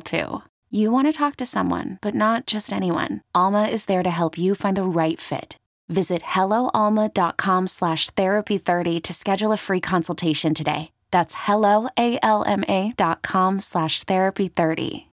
[0.00, 0.42] too.
[0.70, 3.22] You want to talk to someone, but not just anyone.
[3.34, 5.56] Alma is there to help you find the right fit.
[5.88, 10.92] Visit helloalma.com slash therapy30 to schedule a free consultation today.
[11.10, 15.06] That's helloalma.com slash therapy30.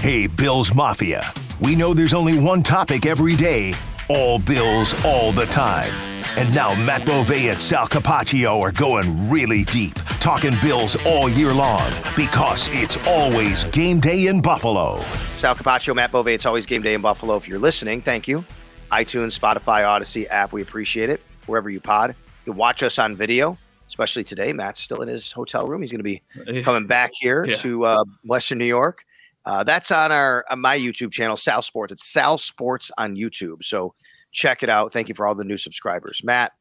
[0.00, 1.22] Hey, Bills Mafia.
[1.60, 3.74] We know there's only one topic every day
[4.08, 5.92] all Bills, all the time.
[6.36, 11.54] And now Matt Bove and Sal Capaccio are going really deep, talking Bills all year
[11.54, 15.00] long because it's always game day in Buffalo.
[15.34, 16.28] Sal Capaccio, Matt Bove.
[16.28, 17.36] It's always game day in Buffalo.
[17.36, 18.44] If you're listening, thank you.
[18.90, 21.22] iTunes, Spotify, Audacy app, we appreciate it.
[21.46, 22.14] Wherever you pod,
[22.44, 24.52] you can watch us on video, especially today.
[24.52, 25.80] Matt's still in his hotel room.
[25.80, 27.54] He's going to be coming back here Yeah.
[27.56, 29.04] to uh, Western New York.
[29.46, 31.92] Uh, that's on our on my YouTube channel, Sal Sports.
[31.94, 33.62] It's Sal Sports on YouTube.
[33.64, 33.94] So
[34.36, 34.92] check it out.
[34.92, 36.20] Thank you for all the new subscribers.
[36.22, 36.52] Matt,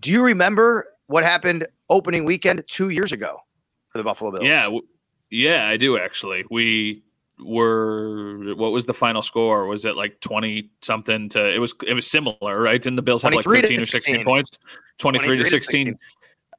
[0.00, 3.36] do you remember what happened opening weekend two years ago
[3.90, 4.44] for the Buffalo Bills?
[4.44, 4.86] Yeah, w-
[5.30, 6.44] yeah, I do actually.
[6.50, 7.02] We
[7.44, 9.66] were what was the final score?
[9.66, 11.54] Was it like twenty something to?
[11.54, 12.84] It was it was similar, right?
[12.84, 14.50] And the Bills had like 23 fifteen or sixteen points,
[14.98, 15.86] twenty three to 23 to sixteen.
[15.86, 15.98] 16.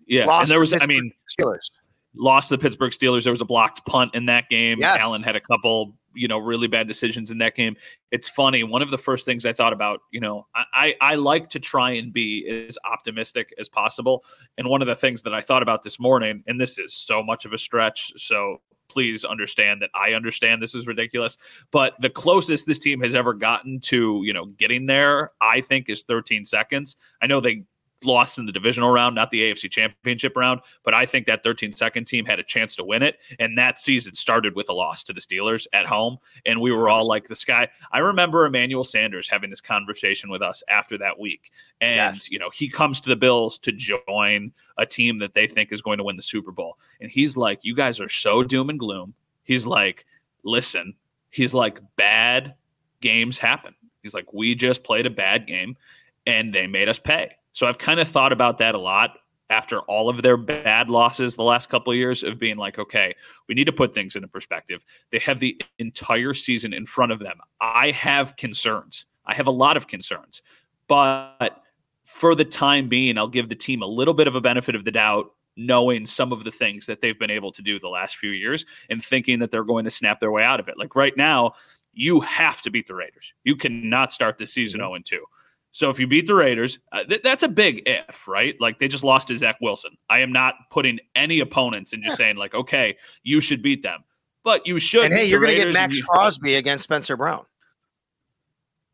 [0.06, 1.72] Yeah, Lost and there was I mean Steelers.
[2.16, 3.24] lost to the Pittsburgh Steelers.
[3.24, 4.78] There was a blocked punt in that game.
[4.80, 5.00] Yes.
[5.02, 7.76] Allen had a couple, you know, really bad decisions in that game.
[8.12, 8.64] It's funny.
[8.64, 11.92] One of the first things I thought about, you know, I, I, like to try
[11.92, 14.24] and be as optimistic as possible.
[14.58, 17.24] And one of the things that I thought about this morning, and this is so
[17.24, 21.38] much of a stretch, so please understand that I understand this is ridiculous.
[21.72, 25.90] But the closest this team has ever gotten to, you know, getting there, I think,
[25.90, 26.96] is 13 seconds.
[27.22, 27.64] I know they
[28.06, 31.72] lost in the divisional round, not the AFC championship round, but I think that 13
[31.72, 33.20] second team had a chance to win it.
[33.40, 36.18] And that season started with a loss to the Steelers at home.
[36.46, 37.68] And we were all like, this guy.
[37.92, 41.52] I remember Emmanuel Sanders having this conversation with us after that week.
[41.82, 42.32] And, Yes.
[42.32, 45.82] you know, he comes to the Bills to join a team that they think is
[45.82, 46.78] going to win the Super Bowl.
[47.02, 49.14] And he's like, you guys are so doom and gloom.
[49.44, 50.06] He's like,
[50.44, 50.96] listen,
[51.30, 52.56] he's like, bad
[53.02, 53.76] games happen.
[54.02, 55.78] He's like, we just played a bad game
[56.26, 57.36] and they made us pay.
[57.54, 59.18] So I've kind of thought about that a lot
[59.50, 63.14] after all of their bad losses the last couple of years of being like, okay,
[63.48, 64.84] we need to put things into perspective.
[65.12, 67.38] They have the entire season in front of them.
[67.62, 69.06] I have concerns.
[69.26, 70.42] I have a lot of concerns.
[70.88, 71.62] But
[72.04, 74.86] for the time being, I'll give the team a little bit of a benefit of
[74.86, 78.18] the doubt, knowing some of the things that they've been able to do the last
[78.18, 80.78] few years and thinking that they're going to snap their way out of it.
[80.78, 81.54] Like right now,
[81.94, 83.34] you have to beat the Raiders.
[83.44, 85.04] You cannot start the season mm-hmm.
[85.08, 85.26] 0 2.
[85.74, 88.56] So if you beat the Raiders, uh, th- that's a big if, right?
[88.60, 89.98] Like they just lost to Zach Wilson.
[90.08, 94.04] I am not putting any opponents and just saying like, okay, you should beat them,
[94.44, 95.06] but you should.
[95.06, 97.46] And hey, you're going to get Maxx Crosby against Spencer Brown.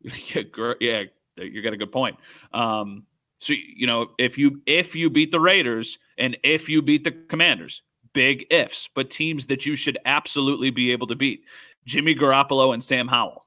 [0.00, 1.02] yeah, gr- yeah,
[1.36, 2.16] you got a good point.
[2.54, 3.04] Um,
[3.40, 7.10] so you know, if you if you beat the Raiders and if you beat the
[7.10, 7.82] Commanders,
[8.14, 11.44] big ifs, but teams that you should absolutely be able to beat:
[11.84, 13.46] Jimmy Garoppolo and Sam Howell.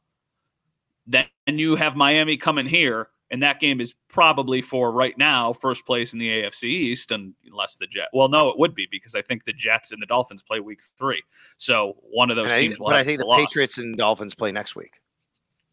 [1.08, 5.86] Then you have Miami coming here, and that game is probably for right now first
[5.86, 8.10] place in the AFC East, unless the Jets.
[8.14, 10.82] Well, no, it would be because I think the Jets and the Dolphins play Week
[10.98, 11.24] Three,
[11.58, 12.80] so one of those And teams.
[12.80, 13.40] will but I think the loss.
[13.40, 15.00] Patriots and Dolphins play next week.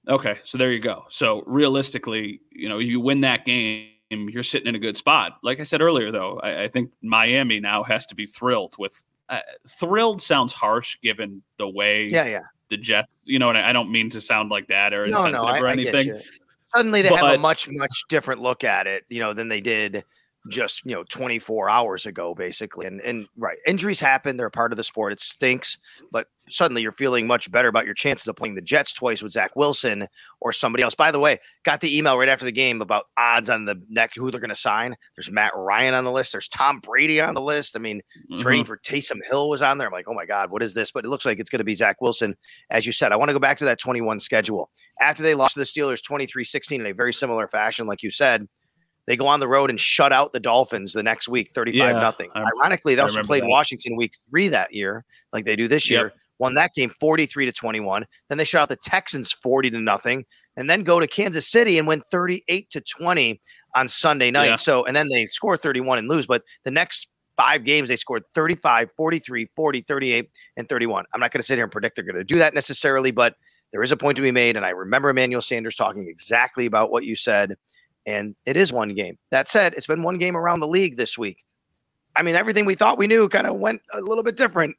[0.09, 1.05] Okay, so there you go.
[1.11, 5.33] So realistically, you know, you win that game, you're sitting in a good spot.
[5.43, 9.05] Like I said earlier, though, I, I think Miami now has to be thrilled with.
[9.29, 9.39] Uh,
[9.69, 12.41] thrilled sounds harsh given the way Yeah, yeah.
[12.69, 13.15] the Jets.
[13.25, 15.47] You know, and I I don't mean to sound like that or No, insensitive no,
[15.47, 16.19] I, or I anything.
[16.75, 20.05] Suddenly they have a much, much different look at it, you know, than they did
[20.49, 24.79] just you know 24 hours ago basically and and right injuries happen they're part of
[24.79, 25.77] the sport it stinks
[26.11, 29.33] but suddenly you're feeling much better about your chances of playing the jets twice with
[29.33, 30.07] zach wilson
[30.41, 30.95] or somebody else.
[30.95, 34.13] By the way got the email right after the game about odds on the neck
[34.15, 34.97] who they're going to sign.
[35.17, 37.77] There's matt ryan on the list there's tom brady on the list.
[37.77, 38.43] I mean mm-hmm.
[38.43, 39.89] trading for taysom hill was on there.
[39.89, 40.91] I'm like oh my god what is this?
[40.91, 42.37] But it looks like it's going to be zach wilson.
[42.71, 44.71] As you said i want to go back to that 21 schedule.
[45.01, 48.47] After they lost to the steelers 23-16 in a very similar fashion like you said
[49.11, 52.01] they go on the road and shut out the Dolphins the next week, 35 yeah,
[52.01, 52.31] nothing.
[52.37, 53.49] Ironically, they also played that.
[53.49, 56.03] Washington week three that year, like they do this year.
[56.03, 56.17] Yep.
[56.39, 58.07] Won that game 43 to 21.
[58.29, 60.27] Then they shut out the Texans 40 to nothing,
[60.57, 63.41] and then go to Kansas City and win 38 to 20
[63.75, 64.47] on Sunday night.
[64.47, 64.55] Yeah.
[64.55, 66.29] So, and then they score 31 and lose.
[66.29, 71.05] But the next five games, they scored 35, 43, 40, 38, and 31.
[71.13, 73.35] I'm not going to sit here and predict they're going to do that necessarily, but
[73.73, 74.55] there is a point to be made.
[74.55, 77.57] And I remember Emmanuel Sanders talking exactly about what you said
[78.07, 79.19] and it is one game.
[79.31, 81.45] That said, it's been one game around the league this week.
[82.17, 84.77] I mean, everything we thought we knew kind of went a little bit different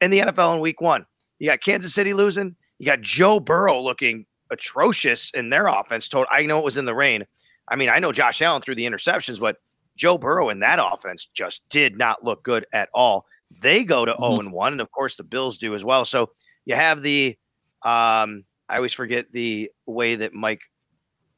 [0.00, 1.06] in the NFL in week one.
[1.38, 2.56] You got Kansas City losing.
[2.78, 6.08] You got Joe Burrow looking atrocious in their offense.
[6.08, 7.24] Told I know it was in the rain.
[7.68, 9.56] I mean, I know Josh Allen threw the interceptions, but
[9.96, 13.26] Joe Burrow in that offense just did not look good at all.
[13.62, 14.22] They go to mm-hmm.
[14.22, 16.04] 0 and 1, and of course the Bills do as well.
[16.04, 16.30] So
[16.64, 17.36] you have the
[17.82, 20.62] um, I always forget the way that Mike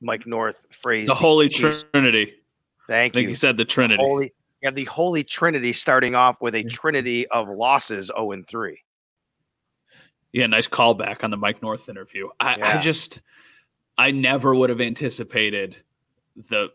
[0.01, 1.09] Mike North phrase.
[1.09, 2.35] The Holy Trinity.
[2.89, 3.35] Thank I think you.
[3.35, 4.03] Said the Trinity.
[4.03, 8.47] Holy, you have the Holy Trinity starting off with a trinity of losses 0 and
[8.47, 8.81] 3.
[10.33, 12.29] Yeah, nice callback on the Mike North interview.
[12.41, 12.79] I, yeah.
[12.79, 13.23] I just,
[13.97, 15.77] I never would have anticipated
[16.51, 16.69] the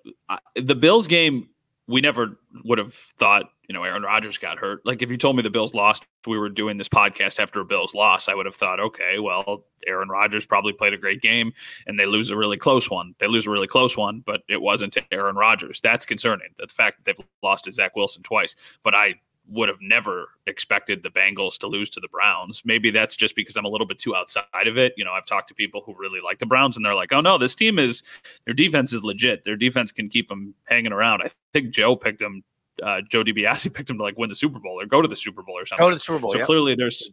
[0.55, 1.49] the Bills game.
[1.87, 4.85] We never would have thought you know, Aaron Rodgers got hurt.
[4.85, 7.65] Like if you told me the Bills lost, we were doing this podcast after a
[7.65, 11.53] Bills loss, I would have thought, okay, well, Aaron Rodgers probably played a great game
[11.87, 13.15] and they lose a really close one.
[13.19, 15.79] They lose a really close one, but it wasn't to Aaron Rodgers.
[15.79, 16.49] That's concerning.
[16.57, 18.57] The fact that they've lost to Zach Wilson twice.
[18.83, 19.13] But I
[19.47, 22.61] would have never expected the Bengals to lose to the Browns.
[22.65, 24.93] Maybe that's just because I'm a little bit too outside of it.
[24.97, 27.21] You know, I've talked to people who really like the Browns and they're like, oh
[27.21, 28.03] no, this team is,
[28.43, 29.45] their defense is legit.
[29.45, 31.21] Their defense can keep them hanging around.
[31.21, 32.43] I think Joe picked them
[32.81, 35.15] uh, Joe DiBiase picked him to like win the Super Bowl or go to the
[35.15, 35.83] Super Bowl or something.
[35.83, 36.31] Go to the Super Bowl.
[36.31, 36.45] So yep.
[36.45, 37.09] clearly there's,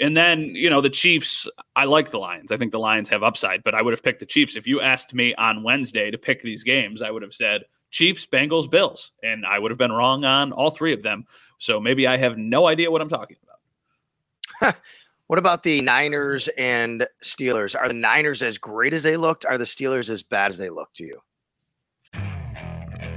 [0.00, 1.48] and then you know the Chiefs.
[1.74, 2.52] I like the Lions.
[2.52, 4.80] I think the Lions have upside, but I would have picked the Chiefs if you
[4.80, 7.02] asked me on Wednesday to pick these games.
[7.02, 10.70] I would have said Chiefs, Bengals, Bills, and I would have been wrong on all
[10.70, 11.24] three of them.
[11.58, 14.76] So maybe I have no idea what I'm talking about.
[15.26, 17.74] what about the Niners and Steelers?
[17.78, 19.44] Are the Niners as great as they looked?
[19.44, 21.20] Are the Steelers as bad as they look to you?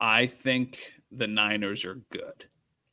[0.00, 2.44] I think the Niners are good,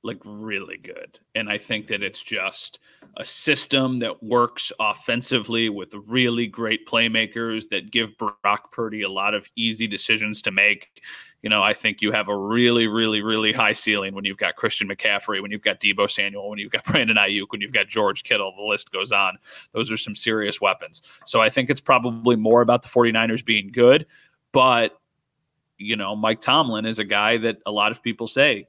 [0.04, 1.20] like really good.
[1.36, 2.80] And I think that it's just
[3.18, 9.34] a system that works offensively with really great playmakers that give Brock Purdy a lot
[9.34, 11.02] of easy decisions to make.
[11.42, 14.56] You know, I think you have a really, really, really high ceiling when you've got
[14.56, 17.88] Christian McCaffrey, when you've got Deebo Samuel, when you've got Brandon Aiyuk, when you've got
[17.88, 18.54] George Kittle.
[18.58, 19.38] The list goes on.
[19.72, 21.04] Those are some serious weapons.
[21.26, 24.08] So I think it's probably more about the 49ers being good.
[24.52, 24.98] But
[25.78, 28.68] you know, Mike Tomlin is a guy that a lot of people say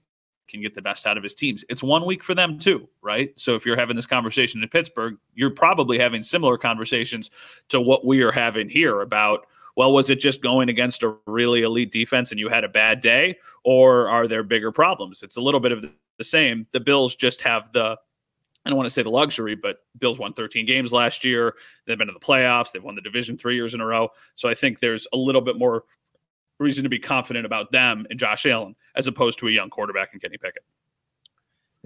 [0.49, 1.65] can get the best out of his teams.
[1.69, 3.33] It's one week for them too, right?
[3.39, 7.31] So if you're having this conversation in Pittsburgh, you're probably having similar conversations
[7.69, 9.47] to what we are having here about
[9.77, 13.03] well, was it just going against a really elite defense and you had a bad
[13.03, 15.23] day or are there bigger problems?
[15.23, 15.85] It's a little bit of
[16.17, 16.67] the same.
[16.73, 17.99] The Bills just have the
[18.65, 21.55] I don't want to say the luxury, but Bills won 13 games last year.
[21.87, 22.73] They've been to the playoffs.
[22.73, 24.09] They've won the division three years in a row.
[24.35, 25.85] So I think there's a little bit more
[26.59, 30.11] reason to be confident about them and Josh Allen as opposed to a young quarterback
[30.15, 30.63] in Kenny Pickett.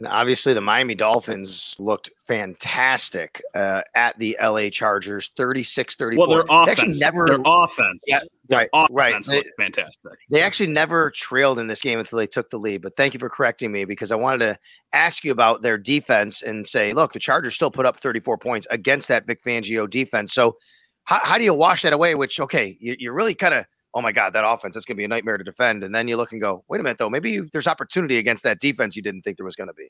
[0.00, 6.26] And obviously, the Miami Dolphins looked fantastic uh, at the LA Chargers, 36 34.
[6.26, 9.44] Well, their offense, actually never, their offense, yeah, their right, offense right.
[9.44, 10.12] They, fantastic.
[10.30, 12.80] They actually never trailed in this game until they took the lead.
[12.80, 14.58] But thank you for correcting me because I wanted to
[14.94, 18.66] ask you about their defense and say, look, the Chargers still put up 34 points
[18.70, 20.32] against that Vic Fangio defense.
[20.32, 20.56] So,
[21.04, 22.14] how, how do you wash that away?
[22.14, 25.00] Which, okay, you, you're really kind of oh my God, that offense, is going to
[25.00, 25.82] be a nightmare to defend.
[25.82, 28.60] And then you look and go, wait a minute, though, maybe there's opportunity against that
[28.60, 29.88] defense you didn't think there was going to be.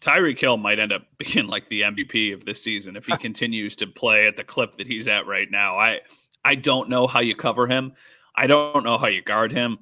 [0.00, 3.76] Tyreek Hill might end up being like the MVP of this season if he continues
[3.76, 5.78] to play at the clip that he's at right now.
[5.78, 6.00] I
[6.44, 7.92] I don't know how you cover him.
[8.36, 9.78] I don't know how you guard him.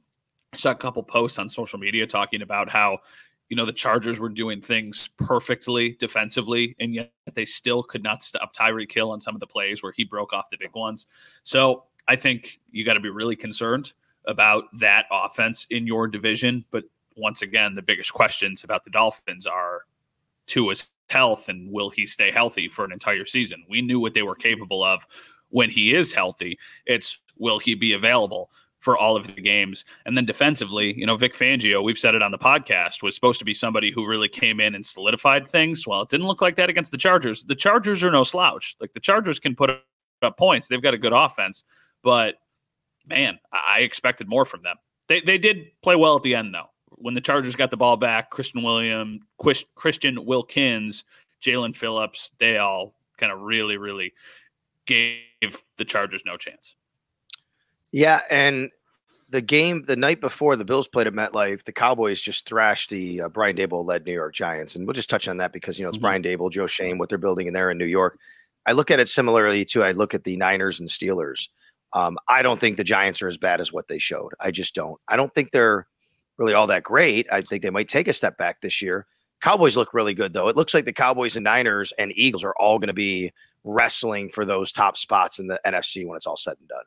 [0.55, 2.99] I saw a couple posts on social media talking about how
[3.51, 8.23] you know the Chargers were doing things perfectly defensively, and yet they still could not
[8.23, 11.07] stop Tyreek Hill on some of the plays where he broke off the big ones.
[11.43, 13.93] So I think you got to be really concerned
[14.27, 16.65] about that offense in your division.
[16.71, 16.85] But
[17.17, 19.83] once again, the biggest questions about the Dolphins are
[20.47, 23.65] Tua's health and will he stay healthy for an entire season?
[23.69, 25.07] We knew what they were capable of
[25.51, 26.59] when he is healthy.
[26.87, 28.51] It's will he be available?
[28.85, 29.87] for all of the games.
[30.05, 33.39] And then defensively, you know, Vic Fangio, we've said it on the podcast, was supposed
[33.39, 35.87] to be somebody who really came in and solidified things.
[35.87, 37.45] Well, it didn't look like that against the Chargers.
[37.45, 38.77] The Chargers are no slouch.
[38.83, 39.71] Like the Chargers can put
[40.21, 40.69] up points.
[40.69, 41.65] They've got a good offense,
[42.05, 42.37] but
[43.07, 44.77] man, I expected more from them.
[45.09, 46.71] They they did play well at the end though.
[46.91, 49.21] When the Chargers got the ball back, Christian William,
[49.75, 51.03] Christian Wilkins,
[51.43, 54.13] Jaelan Phillips, they all kind of really, really
[54.87, 55.19] gave
[55.77, 56.77] the Chargers no chance.
[57.91, 58.71] Yeah, and
[59.31, 63.23] the game the night before the Bills played at MetLife, the Cowboys just thrashed the
[63.23, 65.85] uh, Brian Daboll led New York Giants, and we'll just touch on that because you
[65.85, 66.07] know it's mm-hmm.
[66.07, 68.19] Brian Daboll, Joe Schoen, what they're building in there in New York.
[68.67, 69.83] I look at it similarly too.
[69.83, 71.49] I look at the Niners and Steelers.
[71.95, 74.33] Um, I don't think the Giants are as bad as what they showed.
[74.41, 75.01] I just don't.
[75.09, 75.87] I don't think they're
[76.37, 77.27] really all that great.
[77.33, 79.07] I think they might take a step back this year.
[79.41, 80.49] Cowboys look really good though.
[80.49, 83.33] It looks like the Cowboys and Niners and Eagles are all going to be
[83.63, 86.85] wrestling for those top spots in the NFC when it's all said and done.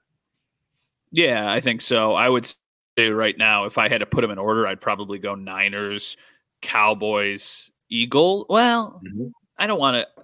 [1.11, 2.13] Yeah, I think so.
[2.13, 2.51] I would
[2.97, 6.17] say right now, if I had to put them in order, I'd probably go Niners,
[6.61, 8.45] Cowboys, Eagle.
[8.49, 9.27] Well, mm-hmm.
[9.57, 10.16] I don't want to.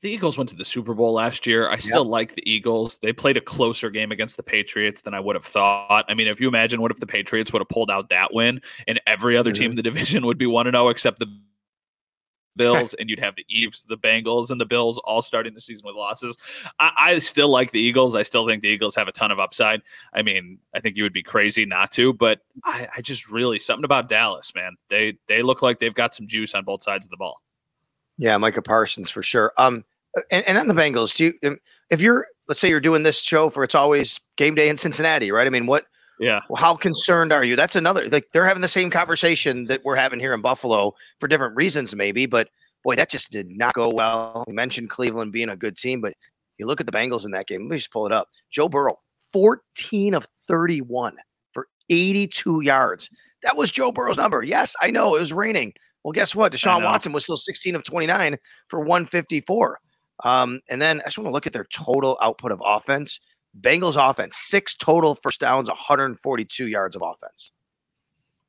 [0.00, 1.70] The Eagles went to the Super Bowl last year.
[1.70, 2.10] I still yep.
[2.10, 2.98] like the Eagles.
[2.98, 6.04] They played a closer game against the Patriots than I would have thought.
[6.08, 8.60] I mean, if you imagine what if the Patriots would have pulled out that win
[8.86, 9.62] and every other mm-hmm.
[9.62, 11.26] team in the division would be 1 0 except the
[12.56, 15.84] Bills, and you'd have the Eves, the Bengals, and the Bills all starting the season
[15.86, 16.36] with losses.
[16.78, 18.14] I, I, still like the Eagles.
[18.14, 19.82] I still think the Eagles have a ton of upside.
[20.12, 23.58] I mean, I think you would be crazy not to, but I, I just really
[23.58, 24.76] something about Dallas, man.
[24.88, 27.42] They they look like they've got some juice on both sides of the ball.
[28.18, 29.52] Yeah, Micah Parsons for sure.
[29.58, 29.84] Um,
[30.30, 31.58] and, and on the Bengals, do you um,
[31.90, 35.32] if you're let's say you're doing this show for it's always game day in Cincinnati,
[35.32, 35.46] right?
[35.46, 35.86] I mean, what
[36.20, 36.40] yeah.
[36.56, 37.56] How concerned are you?
[37.56, 41.26] That's another like they're having the same conversation that we're having here in Buffalo for
[41.26, 42.26] different reasons, maybe.
[42.26, 42.48] But
[42.84, 44.44] boy, that just did not go well.
[44.46, 46.14] We mentioned Cleveland being a good team, but
[46.58, 47.62] you look at the Bengals in that game.
[47.62, 48.28] Let me just pull it up.
[48.50, 48.98] Joe Burrow,
[49.32, 51.16] 14 of 31
[51.52, 53.10] for 82 yards.
[53.42, 54.42] That was Joe Burrow's number.
[54.42, 55.74] Yes, I know it was raining.
[56.04, 56.52] Well, guess what?
[56.52, 58.36] Deshaun Watson was still 16 of 29
[58.68, 59.80] for 154.
[60.22, 63.20] Um, and then I just want to look at their total output of offense.
[63.58, 67.52] Bengals offense, six total first downs, 142 yards of offense.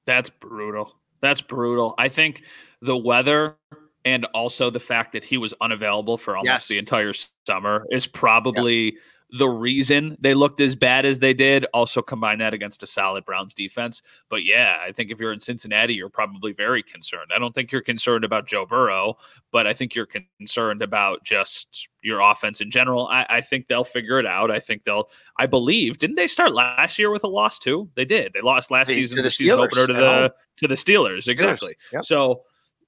[0.06, 0.96] That's brutal.
[1.22, 1.96] That's brutal.
[1.98, 2.44] I think
[2.82, 3.56] the weather
[4.04, 6.68] and also the fact that he was unavailable for almost yes.
[6.68, 7.14] the entire
[7.48, 8.94] summer is probably yep
[9.32, 11.66] the reason they looked as bad as they did.
[11.74, 14.02] Also, combine that against a solid Browns defense.
[14.30, 17.32] But yeah, I think if you're in Cincinnati, you're probably very concerned.
[17.36, 19.18] I don't think you're concerned about Joe Burrow,
[19.52, 20.08] but I think you're
[20.40, 23.08] concerned about just your offense in general.
[23.08, 24.52] I, I think they'll figure it out.
[24.52, 25.10] I think they'll.
[25.38, 27.90] I believe didn't they start last year with a loss too?
[27.96, 28.32] They did.
[28.34, 31.28] They lost last the, season to the, season opener to the to the Steelers.
[31.28, 31.76] Exactly.
[31.92, 32.06] Yep.
[32.06, 32.44] So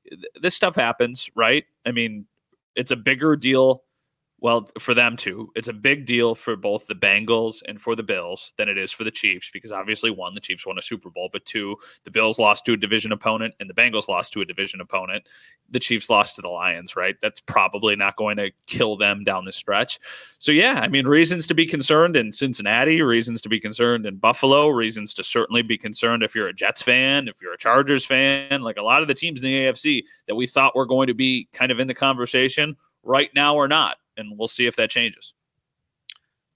[0.09, 1.65] th- this stuff happens, right?
[1.85, 2.25] I mean,
[2.75, 3.83] it's a bigger deal
[4.39, 8.03] well, for them too, it's a big deal for both the Bengals and for the
[8.03, 11.09] Bills than it is for the Chiefs because obviously, one, the Chiefs won a Super
[11.09, 14.41] Bowl, but two, the Bills lost to a division opponent and the Bengals lost to
[14.41, 15.23] a division opponent.
[15.71, 17.15] The Chiefs lost to the Lions, right?
[17.19, 19.99] That's probably not going to kill them down the stretch.
[20.37, 24.17] So, yeah, I mean, reasons to be concerned in Cincinnati, reasons to be concerned in
[24.17, 28.05] Buffalo, reasons to certainly be concerned if you're a Jets fan, if you're a Chargers
[28.05, 31.07] fan, like a lot of the teams in the AFC that we thought were going
[31.07, 34.75] to be kind of in the conversation right now or not and we'll see if
[34.75, 35.33] that changes.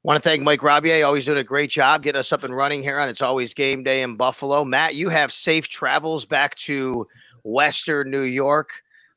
[0.03, 1.05] Want to thank Mike Robier.
[1.05, 3.83] Always doing a great job getting us up and running here on It's Always Game
[3.83, 4.65] Day in Buffalo.
[4.65, 7.05] Matt, you have safe travels back to
[7.43, 8.71] Western New York.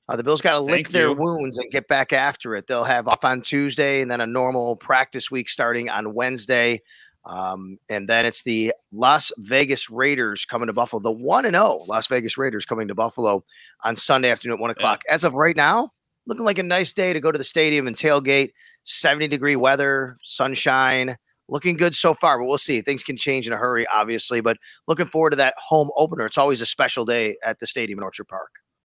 [0.07, 2.67] Uh, the Bills got to lick their wounds and get back after it.
[2.67, 6.83] They'll have off on Tuesday and then a normal practice week starting on Wednesday.
[7.25, 11.01] Um, and then it's the Las Vegas Raiders coming to Buffalo.
[11.01, 13.43] The 1 and 0 Las Vegas Raiders coming to Buffalo
[13.83, 15.03] on Sunday afternoon at 1 o'clock.
[15.07, 15.15] Yeah.
[15.15, 15.94] As of right now,
[16.27, 18.53] looking like a nice day to go to the stadium and tailgate.
[18.85, 21.17] 70 degree weather, sunshine,
[21.49, 22.81] looking good so far, but we'll see.
[22.81, 26.27] Things can change in a hurry, obviously, but looking forward to that home opener.
[26.27, 28.64] It's always a special day at the stadium in Orchard Park.